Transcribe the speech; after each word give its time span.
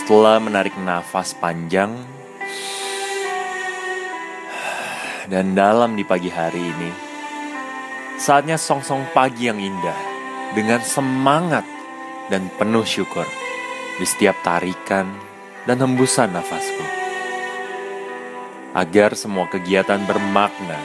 Setelah 0.00 0.40
menarik 0.40 0.72
nafas 0.80 1.36
panjang 1.36 1.92
dan 5.28 5.52
dalam 5.52 5.92
di 5.92 6.08
pagi 6.08 6.32
hari 6.32 6.56
ini, 6.56 6.88
saatnya 8.16 8.56
song-song 8.56 9.04
pagi 9.12 9.52
yang 9.52 9.60
indah 9.60 10.00
dengan 10.56 10.80
semangat 10.80 11.68
dan 12.32 12.48
penuh 12.56 12.80
syukur 12.88 13.28
di 14.00 14.08
setiap 14.08 14.40
tarikan 14.40 15.04
dan 15.68 15.76
hembusan 15.84 16.32
nafasku. 16.32 16.86
Agar 18.72 19.12
semua 19.12 19.52
kegiatan 19.52 20.00
bermakna 20.08 20.80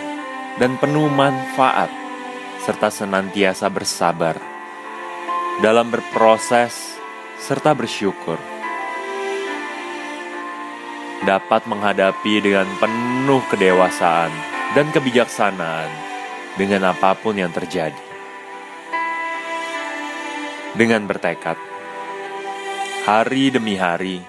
dan 0.60 0.76
penuh 0.76 1.08
manfaat 1.08 1.88
serta 2.68 2.92
senantiasa 2.92 3.72
bersabar 3.72 4.36
dalam 5.64 5.88
berproses 5.88 7.00
serta 7.40 7.72
bersyukur 7.72 8.55
dapat 11.24 11.64
menghadapi 11.70 12.44
dengan 12.44 12.68
penuh 12.82 13.40
kedewasaan 13.48 14.34
dan 14.76 14.92
kebijaksanaan 14.92 15.88
dengan 16.60 16.92
apa 16.92 17.16
pun 17.16 17.40
yang 17.40 17.56
terjadi. 17.56 18.04
Dengan 20.76 21.08
bertekad, 21.08 21.56
hari 23.08 23.48
demi 23.48 23.80
hari, 23.80 24.20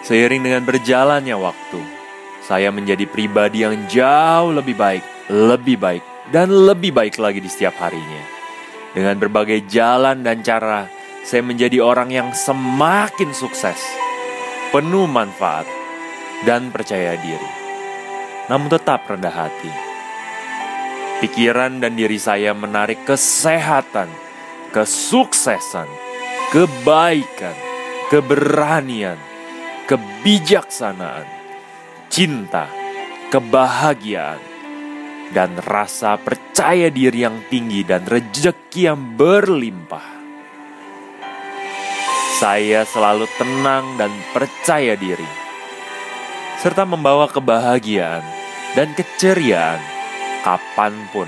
seiring 0.00 0.40
dengan 0.40 0.64
berjalannya 0.64 1.36
waktu, 1.36 1.80
saya 2.40 2.72
menjadi 2.72 3.04
pribadi 3.04 3.68
yang 3.68 3.84
jauh 3.84 4.56
lebih 4.56 4.72
baik, 4.78 5.04
lebih 5.28 5.76
baik, 5.76 6.04
dan 6.32 6.48
lebih 6.48 6.96
baik 6.96 7.20
lagi 7.20 7.44
di 7.44 7.52
setiap 7.52 7.76
harinya. 7.84 8.24
Dengan 8.96 9.20
berbagai 9.20 9.68
jalan 9.68 10.24
dan 10.24 10.40
cara, 10.40 10.88
saya 11.20 11.44
menjadi 11.44 11.84
orang 11.84 12.08
yang 12.14 12.28
semakin 12.32 13.36
sukses, 13.36 13.76
penuh 14.74 15.06
manfaat, 15.06 15.66
dan 16.44 16.68
percaya 16.68 17.16
diri, 17.16 17.50
namun 18.50 18.68
tetap 18.68 19.08
rendah 19.08 19.32
hati. 19.32 19.72
Pikiran 21.24 21.80
dan 21.80 21.96
diri 21.96 22.20
saya 22.20 22.52
menarik 22.52 23.08
kesehatan, 23.08 24.12
kesuksesan, 24.68 25.88
kebaikan, 26.52 27.56
keberanian, 28.12 29.16
kebijaksanaan, 29.88 31.24
cinta, 32.12 32.68
kebahagiaan, 33.32 34.42
dan 35.32 35.56
rasa 35.64 36.20
percaya 36.20 36.92
diri 36.92 37.24
yang 37.24 37.40
tinggi 37.48 37.80
dan 37.82 38.04
rejeki 38.04 38.92
yang 38.92 39.16
berlimpah. 39.16 40.25
Saya 42.36 42.84
selalu 42.84 43.24
tenang 43.40 43.96
dan 43.96 44.12
percaya 44.36 44.92
diri 44.92 45.24
serta 46.60 46.84
membawa 46.84 47.24
kebahagiaan 47.32 48.20
dan 48.76 48.92
keceriaan 48.92 49.80
kapan 50.44 50.92
pun 51.16 51.24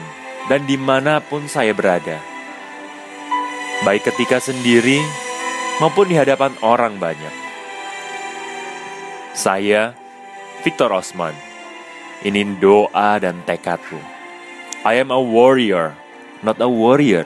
dan 0.53 0.69
di 0.69 0.77
mana 0.77 1.25
pun 1.25 1.48
saya 1.48 1.73
berada. 1.73 2.20
Baik 3.89 4.12
ketika 4.12 4.37
sendiri 4.37 5.00
maupun 5.81 6.12
di 6.12 6.17
hadapan 6.20 6.53
orang 6.61 7.00
banyak. 7.00 7.33
Saya, 9.33 9.97
Victor 10.61 10.93
Osman, 10.93 11.33
ini 12.20 12.45
doa 12.61 13.17
dan 13.17 13.41
tekadku. 13.48 13.97
I 14.84 15.00
am 15.00 15.09
a 15.09 15.17
warrior, 15.17 15.97
not 16.45 16.61
a 16.61 16.69
warrior. 16.69 17.25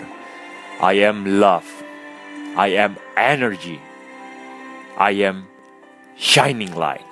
I 0.78 1.02
am 1.02 1.26
love. 1.42 1.81
I 2.56 2.68
am 2.68 2.96
energy. 3.16 3.80
I 4.96 5.12
am 5.12 5.48
shining 6.16 6.74
light. 6.74 7.04